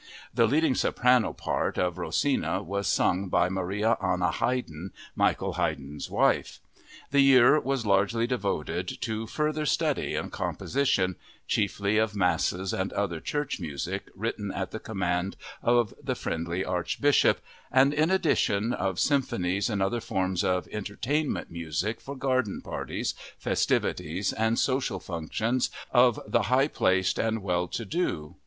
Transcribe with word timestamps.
The 0.33 0.47
leading 0.47 0.73
soprano 0.73 1.31
part 1.31 1.77
of 1.77 1.99
Rosina 1.99 2.63
was 2.63 2.87
sung 2.87 3.29
by 3.29 3.49
Maria 3.49 3.97
Anna 4.01 4.31
Haydn, 4.31 4.89
Michael 5.15 5.53
Haydn's 5.53 6.09
wife. 6.09 6.59
The 7.11 7.19
year 7.19 7.59
was 7.59 7.85
largely 7.85 8.25
devoted 8.25 8.87
to 9.01 9.27
further 9.27 9.63
study 9.67 10.15
and 10.15 10.31
composition—chiefly 10.31 11.99
of 11.99 12.15
masses 12.15 12.73
and 12.73 12.91
other 12.93 13.19
church 13.19 13.59
music 13.59 14.09
written 14.15 14.51
at 14.51 14.71
the 14.71 14.79
command 14.79 15.35
of 15.61 15.93
the 16.03 16.15
friendly 16.15 16.65
Archbishop 16.65 17.39
and, 17.71 17.93
in 17.93 18.09
addition, 18.09 18.73
of 18.73 18.99
symphonies 18.99 19.69
and 19.69 19.83
other 19.83 20.01
forms 20.01 20.43
of 20.43 20.67
"entertainment" 20.71 21.51
music 21.51 22.01
for 22.01 22.15
garden 22.15 22.61
parties, 22.63 23.13
festivities, 23.37 24.33
and 24.33 24.57
social 24.57 24.99
functions 24.99 25.69
of 25.91 26.19
the 26.25 26.41
high 26.49 26.67
placed 26.67 27.19
and 27.19 27.43
well 27.43 27.67
to 27.67 27.85
do. 27.85 28.33